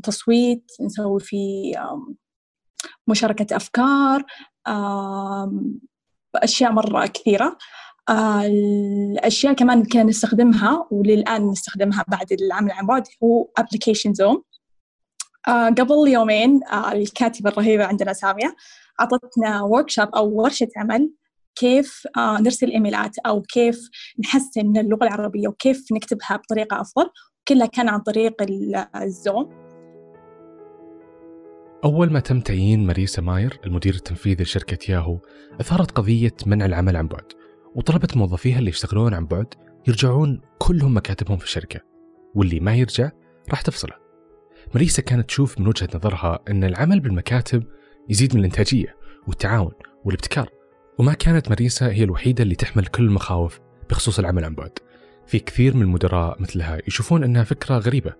تصويت 0.02 0.72
نسوي 0.80 1.20
فيه 1.20 1.74
مشاركة 3.08 3.56
أفكار 3.56 4.24
أشياء 6.36 6.72
مرة 6.72 7.06
كثيرة. 7.06 7.58
آه 8.08 8.46
الأشياء 8.46 9.52
كمان 9.52 9.84
كنا 9.84 10.02
نستخدمها 10.02 10.86
وللآن 10.90 11.50
نستخدمها 11.50 12.04
بعد 12.08 12.32
العمل 12.32 12.70
عن 12.70 12.86
بعد 12.86 13.08
هو 13.22 13.48
application 13.58 14.14
زوم 14.14 14.42
آه 15.48 15.68
قبل 15.68 16.08
يومين 16.08 16.60
آه 16.72 16.92
الكاتبة 16.92 17.50
الرهيبة 17.50 17.84
عندنا 17.84 18.12
سامية 18.12 18.56
أعطتنا 19.00 19.62
workshop 19.62 20.08
أو 20.08 20.42
ورشة 20.42 20.68
عمل 20.76 21.10
كيف 21.56 22.06
آه 22.16 22.40
نرسل 22.40 22.70
إيميلات 22.70 23.18
أو 23.18 23.42
كيف 23.42 23.90
نحسن 24.24 24.66
من 24.66 24.78
اللغة 24.78 25.04
العربية 25.04 25.48
وكيف 25.48 25.92
نكتبها 25.92 26.36
بطريقة 26.36 26.80
أفضل 26.80 27.10
كلها 27.48 27.66
كان 27.66 27.88
عن 27.88 28.00
طريق 28.00 28.34
الزوم 28.96 29.64
أول 31.84 32.12
ما 32.12 32.20
تم 32.20 32.40
تعيين 32.40 32.86
ماريسا 32.86 33.22
ماير 33.22 33.60
المدير 33.66 33.94
التنفيذي 33.94 34.42
لشركة 34.42 34.92
ياهو 34.92 35.18
أثارت 35.60 35.90
قضية 35.90 36.34
منع 36.46 36.66
العمل 36.66 36.96
عن 36.96 37.08
بعد 37.08 37.32
وطلبت 37.74 38.16
موظفيها 38.16 38.58
اللي 38.58 38.70
يشتغلون 38.70 39.14
عن 39.14 39.26
بعد 39.26 39.54
يرجعون 39.88 40.40
كلهم 40.58 40.96
مكاتبهم 40.96 41.38
في 41.38 41.44
الشركة 41.44 41.80
واللي 42.34 42.60
ما 42.60 42.74
يرجع 42.74 43.10
راح 43.50 43.60
تفصله. 43.60 43.94
ماريسا 44.74 45.02
كانت 45.02 45.28
تشوف 45.28 45.60
من 45.60 45.66
وجهة 45.66 45.88
نظرها 45.94 46.38
أن 46.48 46.64
العمل 46.64 47.00
بالمكاتب 47.00 47.64
يزيد 48.08 48.34
من 48.34 48.40
الإنتاجية 48.40 48.96
والتعاون 49.26 49.72
والابتكار. 50.04 50.48
وما 50.98 51.12
كانت 51.12 51.48
ماريسا 51.48 51.86
هي 51.86 52.04
الوحيدة 52.04 52.42
اللي 52.42 52.54
تحمل 52.54 52.86
كل 52.86 53.04
المخاوف 53.04 53.60
بخصوص 53.90 54.18
العمل 54.18 54.44
عن 54.44 54.54
بعد. 54.54 54.70
في 55.26 55.38
كثير 55.38 55.76
من 55.76 55.82
المدراء 55.82 56.42
مثلها 56.42 56.78
يشوفون 56.88 57.24
أنها 57.24 57.44
فكرة 57.44 57.78
غريبة 57.78 58.12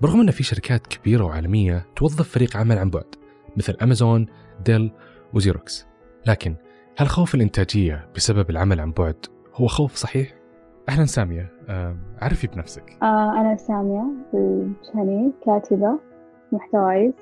برغم 0.00 0.20
أن 0.20 0.30
في 0.30 0.42
شركات 0.42 0.86
كبيرة 0.86 1.24
وعالمية 1.24 1.86
توظف 1.96 2.28
فريق 2.28 2.56
عمل 2.56 2.78
عن 2.78 2.90
بعد 2.90 3.14
مثل 3.56 3.76
أمازون، 3.82 4.26
ديل 4.64 4.92
وزيروكس 5.34 5.86
لكن 6.26 6.56
هل 6.96 7.08
خوف 7.08 7.34
الإنتاجية 7.34 8.08
بسبب 8.16 8.50
العمل 8.50 8.80
عن 8.80 8.92
بعد 8.92 9.26
هو 9.54 9.66
خوف 9.66 9.94
صحيح؟ 9.94 10.34
أهلا 10.88 11.04
سامية 11.04 11.52
عرفي 12.22 12.46
بنفسك. 12.46 12.96
آه 13.02 13.40
أنا 13.40 13.56
سامية 13.56 14.04
الجهني 14.34 15.32
كاتبة 15.46 15.98
محتوايز 16.52 17.12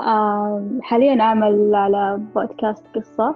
آه 0.00 0.68
حاليا 0.82 1.20
أعمل 1.20 1.74
على 1.74 2.20
بودكاست 2.34 2.84
قصة. 2.94 3.34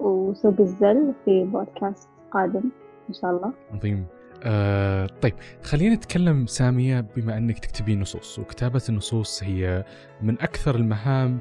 وسوق 0.00 0.60
الزل 0.60 1.12
في 1.24 1.44
بودكاست 1.44 2.08
قادم 2.32 2.62
إن 3.08 3.14
شاء 3.14 3.30
الله. 3.30 3.52
عظيم. 3.72 4.06
آه 4.46 5.06
طيب 5.22 5.34
خلينا 5.62 5.94
نتكلم 5.94 6.46
سامية 6.46 7.06
بما 7.16 7.36
أنك 7.36 7.58
تكتبين 7.58 8.00
نصوص 8.00 8.38
وكتابة 8.38 8.82
النصوص 8.88 9.42
هي 9.42 9.84
من 10.22 10.34
أكثر 10.40 10.74
المهام 10.74 11.38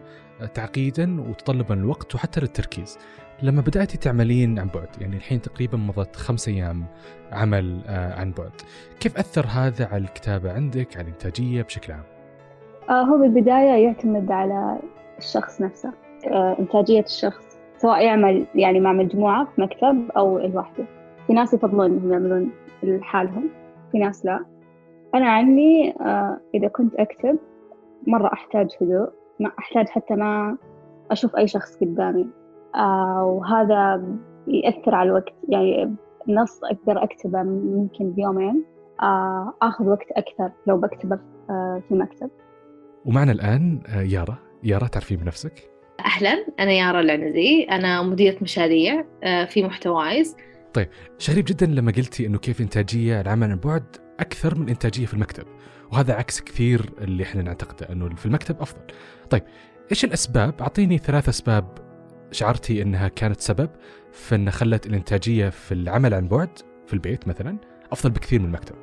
تعقيدا 0.53 1.22
وتطلبا 1.29 1.74
الوقت 1.74 2.15
وحتى 2.15 2.39
للتركيز. 2.39 2.98
لما 3.41 3.62
بدأتي 3.62 3.98
تعملين 3.98 4.60
عن 4.60 4.67
بعد 4.67 4.88
يعني 5.01 5.15
الحين 5.15 5.41
تقريبا 5.41 5.77
مضت 5.77 6.15
خمس 6.15 6.48
أيام 6.48 6.86
عمل 7.31 7.81
آه 7.88 8.19
عن 8.19 8.31
بعد 8.31 8.51
كيف 9.00 9.17
أثر 9.17 9.45
هذا 9.45 9.86
على 9.86 10.03
الكتابة 10.03 10.53
عندك 10.53 10.98
على 10.98 11.07
الإنتاجية 11.07 11.62
بشكل 11.62 11.93
عام؟ 11.93 12.03
آه 12.89 13.03
هو 13.03 13.17
بالبداية 13.17 13.86
يعتمد 13.86 14.31
على 14.31 14.79
الشخص 15.17 15.62
نفسه 15.62 15.93
آه 16.27 16.55
إنتاجية 16.60 17.03
الشخص. 17.03 17.52
سواء 17.83 18.05
يعمل 18.05 18.45
يعني 18.55 18.79
مع 18.79 18.93
مجموعة 18.93 19.45
في 19.45 19.61
مكتب 19.61 20.11
أو 20.17 20.39
لوحده. 20.39 20.85
في 21.27 21.33
ناس 21.33 21.53
يفضلون 21.53 21.85
إنهم 21.85 22.11
يعملون 22.11 22.51
لحالهم 22.83 23.49
في 23.91 23.99
ناس 23.99 24.25
لا. 24.25 24.45
أنا 25.15 25.29
عني 25.29 25.95
آه 26.01 26.39
إذا 26.55 26.67
كنت 26.67 26.95
أكتب 26.95 27.39
مرة 28.07 28.33
أحتاج 28.33 28.67
هدوء 28.81 29.09
ما 29.39 29.51
أحتاج 29.59 29.87
حتى 29.89 30.15
ما 30.15 30.57
أشوف 31.11 31.35
أي 31.35 31.47
شخص 31.47 31.77
قدامي. 31.77 32.27
آه 32.75 33.23
وهذا 33.25 34.03
يأثر 34.47 34.95
على 34.95 35.09
الوقت. 35.09 35.33
يعني 35.49 35.95
نص 36.27 36.63
أقدر 36.63 37.03
أكتبه 37.03 37.43
ممكن 37.43 38.11
بيومين. 38.11 38.63
آه 39.01 39.53
آخذ 39.61 39.89
وقت 39.89 40.11
أكثر 40.11 40.51
لو 40.67 40.77
بكتبه 40.77 41.19
في 41.89 41.95
مكتب 41.95 42.29
ومعنا 43.05 43.31
الآن 43.31 43.81
يارا 43.95 44.35
يارا 44.63 44.87
تعرفين 44.87 45.17
بنفسك؟ 45.17 45.72
أهلا 46.05 46.45
أنا 46.60 46.72
يارا 46.72 47.00
العنزي 47.00 47.63
أنا 47.63 48.01
مديرة 48.01 48.38
مشاريع 48.41 49.05
آه، 49.24 49.45
في 49.45 49.63
محتوايز 49.63 50.36
طيب 50.74 50.89
غريب 51.29 51.45
جدا 51.45 51.65
لما 51.65 51.91
قلتي 51.91 52.25
إنه 52.25 52.38
كيف 52.38 52.62
إنتاجية 52.62 53.22
العمل 53.22 53.51
عن 53.51 53.57
بعد 53.57 53.83
أكثر 54.19 54.57
من 54.60 54.69
إنتاجية 54.69 55.05
في 55.05 55.13
المكتب 55.13 55.43
وهذا 55.91 56.13
عكس 56.13 56.41
كثير 56.41 56.89
اللي 57.01 57.24
إحنا 57.24 57.41
نعتقده 57.41 57.89
إنه 57.91 58.15
في 58.15 58.25
المكتب 58.25 58.62
أفضل. 58.62 58.81
طيب 59.29 59.43
إيش 59.91 60.05
الأسباب؟ 60.05 60.62
أعطيني 60.62 60.98
ثلاث 60.98 61.29
أسباب 61.29 61.77
شعرتي 62.31 62.81
إنها 62.81 63.07
كانت 63.07 63.41
سبب 63.41 63.69
في 64.12 64.36
ان 64.36 64.51
خلت 64.51 64.88
الإنتاجية 64.88 65.50
في 65.50 65.74
العمل 65.74 66.13
عن 66.13 66.27
بعد 66.27 66.50
في 66.88 66.93
البيت 66.93 67.27
مثلا 67.27 67.57
أفضل 67.91 68.10
بكثير 68.10 68.39
من 68.39 68.45
المكتب. 68.45 68.75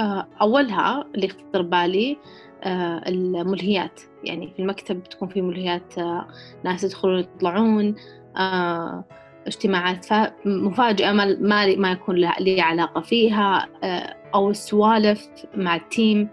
آه، 0.00 0.28
أولها 0.40 1.04
اللي 1.14 1.26
يخطر 1.26 1.62
بالي 1.62 2.18
الملهيات. 2.66 4.00
يعني 4.24 4.52
في 4.56 4.62
المكتب 4.62 5.02
تكون 5.04 5.28
في 5.28 5.42
ملهيات 5.42 5.98
آه، 5.98 6.28
ناس 6.64 6.84
يدخلون 6.84 7.18
يطلعون 7.18 7.94
آه، 8.36 9.04
اجتماعات. 9.46 10.04
فا- 10.04 10.32
مفاجئة 10.44 11.12
ما 11.12 11.76
ما 11.76 11.92
يكون 11.92 12.16
لي 12.40 12.60
علاقة 12.60 13.00
فيها 13.00 13.68
آه، 13.84 14.16
أو 14.34 14.50
السوالف 14.50 15.28
مع 15.56 15.76
التيم. 15.76 16.28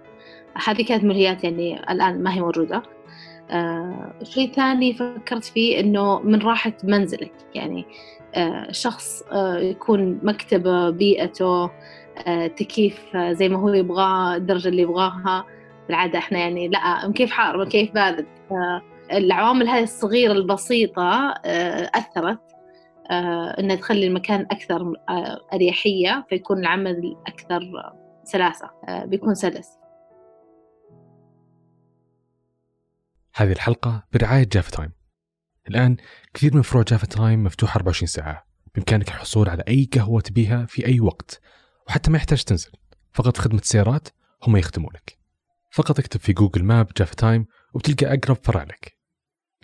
هذه 0.68 0.86
كانت 0.86 1.04
ملهيات 1.04 1.44
يعني 1.44 1.92
الآن 1.92 2.24
ما 2.24 2.34
هي 2.34 2.42
موجودة. 2.42 2.84
آه، 3.52 4.14
شيء 4.24 4.52
ثاني 4.52 4.94
فكرت 4.94 5.44
فيه 5.44 5.80
إنه 5.80 6.20
من 6.20 6.40
راحة 6.42 6.74
منزلك. 6.84 7.34
يعني 7.56 7.86
آه، 8.36 8.72
شخص 8.72 9.24
آه، 9.32 9.58
يكون 9.58 10.20
مكتبه 10.24 10.90
بيئته 10.90 11.70
آه، 12.28 12.48
تكييف 12.48 13.16
آه، 13.16 13.32
زي 13.34 13.50
ما 13.50 13.58
هو 13.60 13.70
يبغاه 13.70 14.36
الدرجة 14.36 14.68
اللي 14.70 14.82
يبغاها. 14.82 15.46
بالعادة 15.90 16.20
إحنا 16.20 16.40
يعني 16.40 16.68
لا 16.68 17.08
مكيف 17.08 17.32
حار 17.32 17.66
مكيف 17.66 17.92
بارد 17.92 18.28
العوامل 19.12 19.68
هذه 19.68 19.84
الصغيرة 19.84 20.32
البسيطة 20.32 21.34
آه، 21.46 21.92
أثرت 21.96 22.50
آه، 23.12 23.60
إنها 23.60 23.76
تخلي 23.76 24.08
المكان 24.08 24.42
أكثر 24.52 24.82
آه، 25.10 25.40
أريحية 25.54 26.26
فيكون 26.30 26.60
العمل 26.60 27.16
أكثر 27.28 27.62
سلاسة 28.24 28.72
آه، 28.88 29.06
بيكون 29.06 29.36
سلس 29.36 29.68
هذه 33.36 33.52
الحلقة 33.52 34.04
برعاية 34.14 34.48
جافا 34.52 34.72
تايم. 34.72 34.92
الآن 35.70 35.98
كثير 36.34 36.56
من 36.56 36.62
فروع 36.62 36.84
جافا 36.84 37.06
تايم 37.06 37.44
مفتوحة 37.44 37.78
24 37.78 38.08
ساعة. 38.08 38.46
بإمكانك 38.76 39.08
الحصول 39.08 39.50
على 39.50 39.64
أي 39.68 39.90
قهوة 39.94 40.22
تبيها 40.22 40.66
في 40.66 40.86
أي 40.86 41.00
وقت 41.00 41.42
وحتى 41.88 42.12
ما 42.12 42.18
يحتاج 42.18 42.44
تنزل. 42.44 42.72
فقط 43.14 43.36
في 43.38 43.42
خدمة 43.42 43.60
السيارات 43.60 44.08
هم 44.48 44.58
يخدمونك. 44.58 45.19
فقط 45.70 46.00
اكتب 46.00 46.20
في 46.20 46.34
جوجل 46.34 46.64
ماب 46.64 46.88
جافا 46.98 47.16
تايم 47.16 47.46
وبتلقى 47.74 48.14
أقرب 48.14 48.38
فرع 48.44 48.64
لك. 48.64 48.98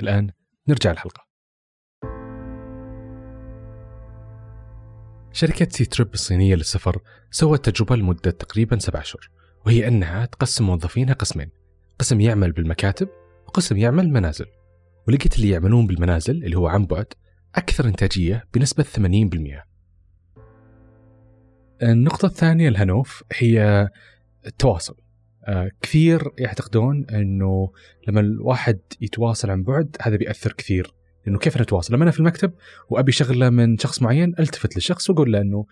الآن 0.02 0.32
نرجع 0.68 0.92
الحلقة. 0.92 1.26
شركة 5.32 5.68
سي 5.70 5.86
تريب 5.86 6.14
الصينية 6.14 6.56
للسفر 6.56 7.02
سوت 7.32 7.70
تجربة 7.70 7.96
لمدة 7.96 8.32
تقريبا 8.32 8.80
سبع 8.80 9.02
أشهر 9.02 9.30
وهي 9.66 9.88
أنها 9.88 10.26
تقسم 10.26 10.66
موظفينها 10.66 11.14
قسمين 11.14 11.50
قسم 12.00 12.22
يعمل 12.22 12.52
بالمكاتب 12.52 13.10
وقسم 13.48 13.78
يعمل 13.78 14.10
منازل 14.10 14.46
ولقيت 15.08 15.36
اللي 15.36 15.50
يعملون 15.50 15.88
بالمنازل 15.88 16.44
اللي 16.44 16.58
هو 16.58 16.68
عن 16.68 16.86
بعد 16.86 17.14
أكثر 17.56 17.86
إنتاجية 17.86 18.44
بنسبة 18.54 18.84
80% 18.84 19.64
النقطة 21.84 22.26
الثانية 22.26 22.70
الهنوف 22.70 23.24
هي 23.34 23.90
التواصل 24.46 24.96
كثير 25.82 26.32
يعتقدون 26.38 27.06
أنه 27.10 27.72
لما 28.08 28.20
الواحد 28.20 28.80
يتواصل 29.02 29.50
عن 29.50 29.64
بعد 29.64 29.98
هذا 30.02 30.16
بيأثر 30.16 30.54
كثير. 30.54 30.94
لأنه 31.26 31.40
كيف 31.40 31.62
نتواصل 31.62 31.94
لما 31.94 32.04
أنا 32.04 32.12
في 32.12 32.20
المكتب 32.20 32.54
وأبي 32.90 33.12
شغلة 33.12 33.50
من 33.50 33.78
شخص 33.78 34.02
معين 34.02 34.36
ألتفت 34.40 34.76
للشخص 34.76 35.10
وأقول 35.10 35.32
له 35.32 35.42
أنه 35.42 35.66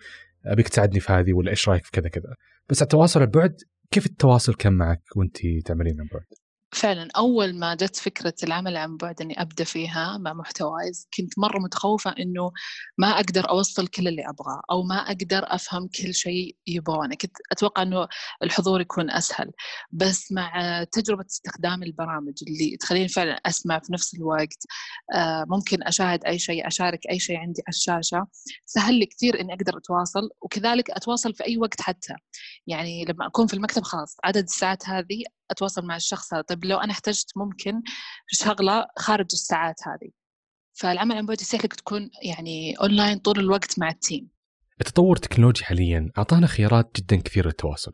أبيك 0.46 0.68
تساعدني 0.68 1.00
في 1.00 1.12
هذه 1.12 1.32
ولا 1.32 1.50
إيش 1.50 1.68
رأيك 1.68 1.84
في 1.84 1.90
كذا 1.90 2.08
كذا. 2.08 2.34
بس 2.68 2.82
التواصل 2.82 3.20
عن 3.20 3.26
بعد 3.26 3.56
كيف 3.90 4.06
التواصل 4.06 4.54
كان 4.54 4.72
معك 4.72 5.02
وأنت 5.16 5.36
تعملين 5.64 6.00
عن 6.00 6.06
بعد؟ 6.12 6.43
فعلا 6.74 7.08
أول 7.16 7.58
ما 7.58 7.74
جت 7.74 7.96
فكرة 7.96 8.34
العمل 8.42 8.76
عن 8.76 8.96
بعد 8.96 9.20
إني 9.20 9.42
أبدأ 9.42 9.64
فيها 9.64 10.18
مع 10.18 10.32
محتوايز 10.32 11.08
كنت 11.16 11.38
مرة 11.38 11.58
متخوفة 11.58 12.14
إنه 12.18 12.52
ما 12.98 13.08
أقدر 13.08 13.48
أوصل 13.48 13.86
كل 13.86 14.08
اللي 14.08 14.28
أبغاه 14.28 14.62
أو 14.70 14.82
ما 14.82 14.96
أقدر 14.96 15.42
أفهم 15.44 15.88
كل 15.88 16.14
شيء 16.14 16.56
يبغونه 16.66 17.14
كنت 17.14 17.36
أتوقع 17.52 17.82
إنه 17.82 18.08
الحضور 18.42 18.80
يكون 18.80 19.10
أسهل. 19.10 19.50
بس 19.92 20.32
مع 20.32 20.84
تجربة 20.92 21.24
استخدام 21.26 21.82
البرامج 21.82 22.34
اللي 22.48 22.76
تخليني 22.76 23.08
فعلا 23.08 23.32
أسمع 23.46 23.78
في 23.78 23.92
نفس 23.92 24.14
الوقت 24.14 24.66
آه، 25.14 25.44
ممكن 25.48 25.82
أشاهد 25.82 26.24
أي 26.24 26.38
شيء 26.38 26.66
أشارك 26.66 27.00
أي 27.10 27.18
شيء 27.18 27.36
عندي 27.36 27.62
على 27.68 27.74
الشاشة 27.74 28.26
سهل 28.64 28.94
لي 28.94 29.06
كثير 29.06 29.40
إني 29.40 29.54
أقدر 29.54 29.78
أتواصل 29.78 30.30
وكذلك 30.42 30.90
أتواصل 30.90 31.34
في 31.34 31.44
أي 31.46 31.58
وقت 31.58 31.80
حتى. 31.80 32.14
يعني 32.66 33.04
لما 33.04 33.26
أكون 33.26 33.46
في 33.46 33.54
المكتب 33.54 33.82
خلاص 33.82 34.16
عدد 34.24 34.42
الساعات 34.42 34.88
هذه 34.88 35.24
أتواصل 35.50 35.86
مع 35.86 35.96
الشخص 35.96 36.34
هذا. 36.34 36.42
طيب 36.42 36.64
لو 36.64 36.78
أنا 36.78 36.92
احتجت 36.92 37.30
ممكن 37.36 37.72
شغلة 38.26 38.86
خارج 38.98 39.26
الساعات 39.32 39.76
هذه. 39.86 40.10
فالعمل 40.74 41.16
عن 41.16 41.26
بعد 41.26 41.40
يسمح 41.40 41.64
لك 41.64 41.74
تكون 41.74 42.10
يعني 42.22 42.74
أونلاين 42.80 43.18
طول 43.18 43.38
الوقت 43.38 43.78
مع 43.78 43.88
ال 43.88 43.96
team 43.96 44.28
التطور 44.80 45.16
التكنولوجي 45.16 45.64
حاليا 45.64 46.10
أعطانا 46.18 46.46
خيارات 46.46 46.90
جدا 46.96 47.16
كثيرة 47.16 47.46
للتواصل 47.46 47.92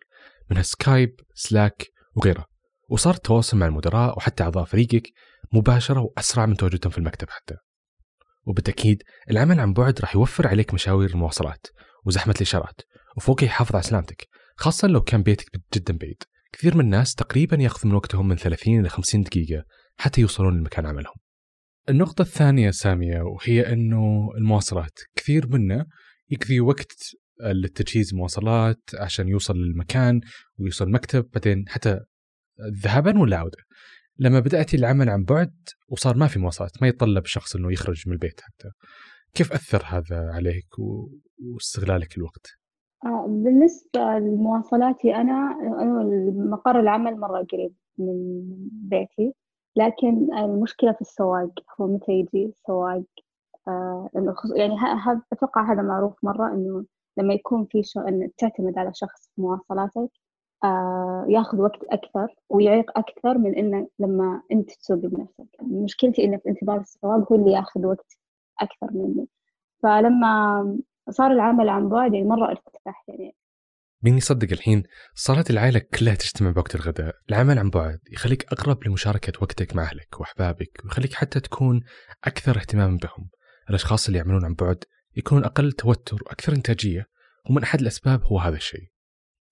منها 0.51 0.63
سكايب، 0.63 1.21
سلاك 1.35 1.87
وغيرها. 2.17 2.47
وصار 2.89 3.15
التواصل 3.15 3.57
مع 3.57 3.67
المدراء 3.67 4.17
وحتى 4.17 4.43
أعضاء 4.43 4.65
فريقك 4.65 5.13
مباشرة 5.53 6.01
وأسرع 6.01 6.47
من 6.47 6.57
تواجدهم 6.57 6.91
في 6.91 6.99
المكتب 6.99 7.31
حتى. 7.31 7.55
وبالتأكيد 8.47 9.03
العمل 9.31 9.61
عن 9.61 9.73
بعد 9.73 10.01
راح 10.01 10.15
يوفر 10.15 10.47
عليك 10.47 10.75
مشاوير 10.75 11.11
المواصلات 11.11 11.67
وزحمة 12.07 12.35
الإشارات 12.37 12.81
وفوق 13.17 13.45
يحافظ 13.45 13.75
على 13.75 13.83
سلامتك 13.83 14.29
خاصة 14.57 14.89
لو 14.89 15.01
كان 15.01 15.23
بيتك 15.23 15.47
جدا 15.75 15.99
بعيد. 15.99 16.23
كثير 16.53 16.75
من 16.77 16.85
الناس 16.85 17.15
تقريبا 17.15 17.57
ياخذ 17.57 17.89
من 17.89 17.95
وقتهم 17.95 18.29
من 18.29 18.37
30 18.37 18.81
إلى 18.81 18.89
50 18.89 19.23
دقيقة 19.23 19.65
حتى 19.97 20.21
يوصلون 20.21 20.59
لمكان 20.59 20.87
عملهم. 20.87 21.15
النقطة 21.89 22.23
الثانية 22.23 22.71
سامية 22.71 23.21
وهي 23.21 23.73
أنه 23.73 24.29
المواصلات. 24.37 24.99
كثير 25.17 25.47
منا 25.49 25.87
يقضي 26.31 26.61
وقت 26.61 26.93
للتجهيز 27.43 28.13
المواصلات 28.13 28.81
عشان 28.95 29.29
يوصل 29.29 29.57
للمكان 29.57 30.21
ويوصل 30.59 30.85
المكتب 30.85 31.31
بعدين 31.35 31.65
حتى 31.69 32.01
ذهابا 32.83 33.19
ولا 33.19 33.37
عودة. 33.37 33.59
لما 34.19 34.41
بدأتي 34.41 34.77
العمل 34.77 35.09
عن 35.09 35.25
بعد 35.25 35.55
وصار 35.89 36.17
ما 36.17 36.27
في 36.27 36.39
مواصلات 36.39 36.83
ما 36.83 36.89
يتطلب 36.89 37.25
الشخص 37.25 37.57
أنه 37.57 37.73
يخرج 37.73 38.03
من 38.07 38.13
البيت 38.13 38.41
حتى. 38.41 38.69
كيف 39.35 39.53
أثر 39.53 39.83
هذا 39.87 40.31
عليك 40.35 40.69
واستغلالك 41.39 42.17
الوقت؟ 42.17 42.60
آه، 43.05 43.27
بالنسبة 43.29 44.01
لمواصلاتي 44.19 45.17
أنا 45.17 45.57
مقر 46.35 46.81
العمل 46.81 47.21
مرة 47.21 47.47
قريب 47.53 47.75
من 47.99 48.43
بيتي 48.73 49.35
لكن 49.77 50.35
المشكلة 50.39 50.93
في 50.93 51.01
السواق 51.01 51.51
هو 51.81 51.87
متى 51.87 52.13
يجي 52.13 52.47
السواق؟ 52.47 53.03
آه، 53.69 54.11
يعني 54.57 54.75
أتوقع 55.33 55.73
هذا 55.73 55.83
معروف 55.83 56.15
مرة 56.25 56.53
إنه 56.55 56.85
لما 57.19 57.35
يكون 57.35 57.65
في 57.65 57.83
شغ... 57.83 58.09
إن 58.09 58.31
تعتمد 58.39 58.79
على 58.79 58.91
شخص 58.95 59.31
في 59.35 59.41
مواصلاتك 59.43 60.11
آه، 60.65 61.27
ياخذ 61.29 61.61
وقت 61.61 61.85
أكثر 61.85 62.35
ويعيق 62.49 62.99
أكثر 62.99 63.39
من 63.39 63.55
إنه 63.55 63.89
لما 63.99 64.43
أنت 64.53 64.71
تسوق 64.71 64.99
بنفسك. 64.99 65.47
مشكلتي 65.63 66.25
إنه 66.25 66.37
في 66.37 66.49
انتظار 66.49 66.81
السواق 66.81 67.33
هو 67.33 67.37
اللي 67.37 67.53
ياخذ 67.53 67.87
وقت 67.87 68.17
أكثر 68.61 68.89
مني. 68.93 69.29
فلما 69.83 70.79
صار 71.09 71.33
العمل 71.33 71.69
عن 71.69 71.89
بعد 71.89 72.15
يعني 72.15 72.27
مرة 72.27 72.51
ارتاح 72.51 73.05
يعني. 73.09 73.37
مين 74.03 74.17
يصدق 74.17 74.49
الحين؟ 74.53 74.83
صارت 75.15 75.51
العائلة 75.51 75.81
كلها 75.99 76.15
تجتمع 76.15 76.51
بوقت 76.51 76.75
الغداء. 76.75 77.15
العمل 77.31 77.59
عن 77.59 77.71
بعد 77.71 77.99
يخليك 78.13 78.53
أقرب 78.53 78.87
لمشاركة 78.87 79.33
وقتك 79.43 79.77
مع 79.77 79.83
أهلك 79.83 80.21
وأحبابك 80.21 80.81
ويخليك 80.85 81.13
حتى 81.13 81.41
تكون 81.41 81.81
أكثر 82.25 82.57
اهتماما 82.57 82.99
بهم. 83.03 83.29
الأشخاص 83.71 84.07
اللي 84.07 84.19
يعملون 84.19 84.45
عن 84.45 84.55
بعد 84.55 84.85
يكونون 85.17 85.45
أقل 85.45 85.73
توتر 85.73 86.19
وأكثر 86.27 86.53
إنتاجية 86.53 87.07
ومن 87.51 87.63
أحد 87.63 87.81
الأسباب 87.81 88.25
هو 88.25 88.39
هذا 88.39 88.57
الشيء. 88.57 88.91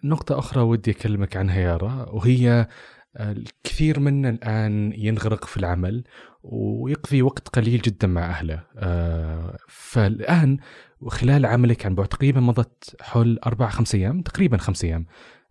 نقطة 0.04 0.38
أخرى 0.38 0.62
ودي 0.62 0.90
أكلمك 0.90 1.36
عنها 1.36 1.60
يارا 1.60 2.06
وهي 2.10 2.66
الكثير 3.16 4.00
منا 4.00 4.28
الآن 4.28 4.92
ينغرق 4.96 5.44
في 5.44 5.56
العمل 5.56 6.04
ويقضي 6.42 7.22
وقت 7.22 7.48
قليل 7.48 7.80
جدا 7.80 8.06
مع 8.06 8.30
أهله. 8.30 8.64
آه، 8.76 9.56
فالآن 9.68 10.58
وخلال 11.00 11.46
عملك 11.46 11.86
عن 11.86 11.94
بعد 11.94 12.08
تقريبا 12.08 12.40
مضت 12.40 12.96
حول 13.02 13.38
أربع 13.46 13.68
خمس 13.68 13.94
أيام 13.94 14.22
تقريبا 14.22 14.56
خمس 14.56 14.84
أيام 14.84 15.06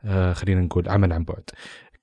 آه، 0.05 0.33
خلينا 0.33 0.61
نقول 0.61 0.89
عمل 0.89 1.13
عن 1.13 1.23
بعد. 1.23 1.43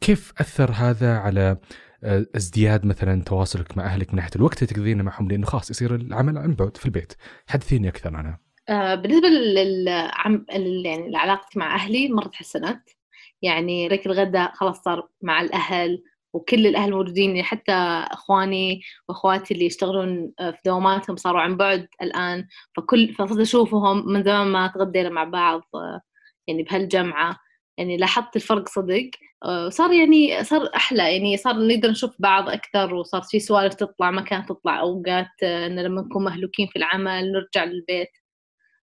كيف 0.00 0.32
أثر 0.40 0.70
هذا 0.72 1.16
على 1.18 1.56
آه، 2.04 2.26
ازدياد 2.36 2.86
مثلا 2.86 3.22
تواصلك 3.22 3.76
مع 3.76 3.84
أهلك 3.84 4.08
من 4.08 4.16
ناحية 4.16 4.30
الوقت 4.36 4.62
اللي 4.62 4.74
تقضينه 4.74 5.02
معهم؟ 5.02 5.28
لأنه 5.28 5.46
خلاص 5.46 5.70
يصير 5.70 5.94
العمل 5.94 6.38
عن 6.38 6.54
بعد 6.54 6.76
في 6.76 6.86
البيت. 6.86 7.12
حدثيني 7.46 7.88
أكثر 7.88 8.16
عنها 8.16 8.40
بالنسبة 8.68 9.28
للعم 9.28 10.46
يعني 10.48 11.38
مع 11.56 11.74
أهلي 11.74 12.08
مرة 12.08 12.28
تحسنت 12.28 12.88
يعني 13.44 13.88
ريك 13.88 14.06
الغداء 14.06 14.52
خلاص 14.54 14.82
صار 14.82 15.08
مع 15.22 15.40
الأهل 15.40 16.02
وكل 16.34 16.66
الأهل 16.66 16.90
موجودين 16.90 17.30
يعني 17.30 17.42
حتى 17.42 17.72
إخواني 18.12 18.82
وأخواتي 19.08 19.54
اللي 19.54 19.66
يشتغلون 19.66 20.32
في 20.38 20.58
دواماتهم 20.66 21.16
صاروا 21.16 21.40
عن 21.40 21.56
بعد 21.56 21.88
الآن. 22.02 22.48
فكل 22.76 23.14
فصرت 23.14 23.38
أشوفهم 23.40 24.12
من 24.12 24.24
زمان 24.24 24.46
ما 24.46 24.66
تغدينا 24.74 25.08
مع 25.08 25.24
بعض 25.24 25.62
يعني 26.48 26.62
بهالجمعة. 26.62 27.36
يعني 27.78 27.96
لاحظت 27.96 28.36
الفرق 28.36 28.68
صدق 28.68 29.10
وصار 29.66 29.92
يعني 29.92 30.44
صار 30.44 30.70
أحلى. 30.76 31.12
يعني 31.12 31.36
صار 31.36 31.54
نقدر 31.66 31.90
نشوف 31.90 32.16
بعض 32.18 32.48
أكثر 32.48 32.94
وصار 32.94 33.22
في 33.22 33.40
سوالف 33.40 33.74
تطلع 33.74 34.10
ما 34.10 34.22
كانت 34.22 34.48
تطلع 34.48 34.80
أوقات 34.80 35.42
إن 35.42 35.80
لما 35.80 36.02
نكون 36.02 36.24
مهلوكين 36.24 36.66
في 36.66 36.76
العمل 36.76 37.32
نرجع 37.32 37.64
للبيت. 37.64 38.10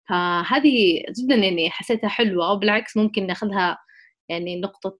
فهذه 0.09 1.03
جدا 1.19 1.35
يعني 1.35 1.69
حسيتها 1.69 2.07
حلوة 2.07 2.51
وبالعكس 2.51 2.97
ممكن 2.97 3.27
ناخذها 3.27 3.77
يعني 4.29 4.61
نقطة 4.61 4.97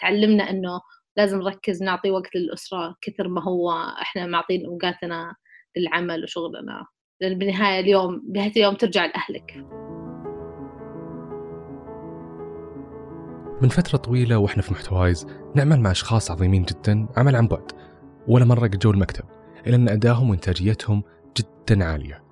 تعلمنا 0.00 0.50
إنه 0.50 0.80
لازم 1.16 1.38
نركز 1.38 1.82
نعطي 1.82 2.10
وقت 2.10 2.34
للأسرة 2.34 2.96
كثر 3.00 3.28
ما 3.28 3.42
هو 3.42 3.70
إحنا 4.02 4.26
معطين 4.26 4.66
أوقاتنا 4.66 5.34
للعمل 5.76 6.22
وشغلنا. 6.22 6.86
لأن 7.20 7.38
بالنهاية 7.38 7.80
اليوم 7.80 8.22
بنهاية 8.24 8.50
اليوم 8.50 8.74
ترجع 8.74 9.06
لأهلك. 9.06 9.64
من 13.62 13.68
فترة 13.68 13.98
طويلة 13.98 14.38
وإحنا 14.38 14.62
في 14.62 14.72
محتوايز 14.72 15.26
نعمل 15.54 15.80
مع 15.80 15.90
أشخاص 15.90 16.30
عظيمين 16.30 16.62
جدا 16.62 17.08
عمل 17.16 17.36
عن 17.36 17.48
بعد 17.48 17.72
ولا 18.28 18.44
مرة 18.44 18.60
قد 18.60 18.78
جو 18.78 18.90
المكتب 18.90 19.24
إلا 19.66 19.76
أن 19.76 19.88
أدائهم 19.88 20.30
وإنتاجيتهم 20.30 21.02
جدا 21.38 21.84
عالية. 21.84 22.24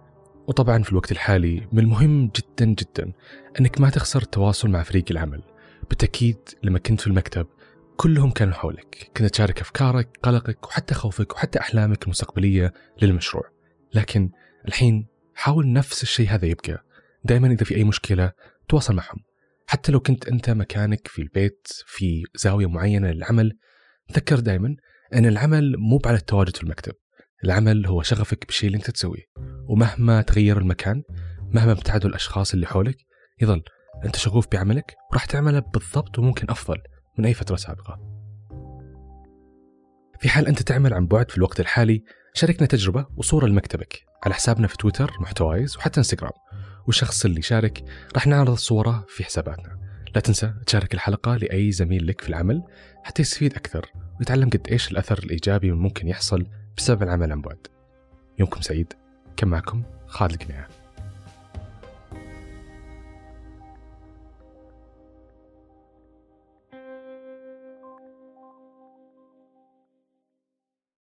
وطبعا 0.49 0.83
في 0.83 0.91
الوقت 0.91 1.13
الحالي 1.13 1.69
من 1.73 1.79
المهم 1.79 2.31
جدا 2.37 2.65
جدا 2.65 3.13
أنك 3.61 3.81
ما 3.81 3.91
تخسر 3.91 4.23
التواصل 4.23 4.71
مع 4.71 4.83
فريق 4.83 5.05
العمل. 5.11 5.43
بالتأكيد 5.89 6.39
لما 6.63 6.79
كنت 6.79 7.01
في 7.01 7.07
المكتب 7.07 7.47
كلهم 7.97 8.31
كانوا 8.31 8.55
حولك. 8.55 9.11
كنت 9.17 9.27
تشارك 9.27 9.61
أفكارك 9.61 10.09
قلقك 10.23 10.67
وحتى 10.67 10.95
خوفك 10.95 11.35
وحتى 11.35 11.61
أحلامك 11.61 12.05
المستقبلية 12.05 12.73
للمشروع. 13.03 13.45
لكن 13.95 14.31
الحين 14.69 15.07
حاول 15.35 15.73
نفس 15.73 16.03
الشيء 16.03 16.29
هذا 16.29 16.47
يبقى. 16.47 16.85
دائما 17.25 17.49
إذا 17.49 17.65
في 17.65 17.77
أي 17.77 17.85
مشكلة 17.85 18.33
تواصل 18.69 18.95
معهم. 18.95 19.19
حتى 19.67 19.93
لو 19.93 20.01
كنت 20.01 20.29
أنت 20.29 20.51
مكانك 20.51 21.09
في 21.09 21.23
البيت 21.23 21.69
في 21.87 22.25
زاوية 22.35 22.67
معينة 22.67 23.11
للعمل 23.11 23.53
تذكر 24.09 24.39
دائما 24.41 24.77
أن 25.15 25.27
العمل 25.27 25.75
مو 25.79 26.01
على 26.07 26.17
التواجد 26.17 26.57
في 26.57 26.63
المكتب. 26.63 26.93
العمل 27.45 27.87
هو 27.87 28.03
شغفك 28.03 28.47
بالشيء 28.47 28.67
اللي 28.67 28.79
أنت 28.79 28.91
تسويه. 28.91 29.25
ومهما 29.69 30.23
تغير 30.23 30.59
المكان 30.59 31.03
مهما 31.55 31.73
ابتعدوا 31.73 32.11
الأشخاص 32.11 32.55
اللي 32.55 32.67
حولك 32.67 32.97
يظل 33.41 33.63
أنت 34.05 34.17
شغوف 34.17 34.47
بعملك؟ 34.53 34.97
وراح 35.11 35.25
تعمله 35.25 35.59
بالضبط 35.59 36.19
وممكن 36.19 36.51
أفضل 36.51 36.79
من 37.19 37.27
أي 37.27 37.35
فترة 37.35 37.57
سابقة. 37.57 38.01
في 40.21 40.29
حال 40.29 40.47
أنت 40.47 40.63
تعمل 40.63 40.95
عن 40.95 41.07
بعد 41.07 41.31
في 41.31 41.37
الوقت 41.37 41.61
الحالي 41.61 42.05
شاركنا 42.35 42.67
تجربة 42.67 43.07
وصورة 43.17 43.47
لمكتبك 43.47 44.07
على 44.25 44.35
حسابنا 44.35 44.67
في 44.67 44.77
تويتر 44.77 45.13
محتوايز 45.21 45.77
وحتى 45.77 45.99
إنستغرام. 45.99 46.33
والشخص 46.87 47.25
اللي 47.25 47.39
يشارك 47.39 47.85
راح 48.15 48.27
نعرض 48.27 48.55
صورة 48.55 49.05
في 49.09 49.25
حساباتنا. 49.25 49.79
لا 50.15 50.21
تنسى 50.21 50.55
تشارك 50.67 50.95
الحلقة 50.95 51.37
لأي 51.37 51.73
زميل 51.73 52.07
لك 52.07 52.21
في 52.21 52.29
العمل 52.29 52.63
حتى 53.05 53.23
يستفيد 53.23 53.55
أكثر 53.55 53.93
ويتعلم 54.19 54.51
قد 54.51 54.69
إيش 54.71 54.91
الأثر 54.91 55.19
الإيجابي 55.19 55.73
ممكن 55.73 56.09
يحصل 56.09 56.47
بسبب 56.77 57.03
العمل 57.03 57.33
عن 57.33 57.41
بعد. 57.41 57.67
يومكم 58.39 58.61
سعيد. 58.61 58.93
كان 59.37 59.49
معكم 59.49 59.83
خالد 60.07 60.33
القنيعه 60.33 60.69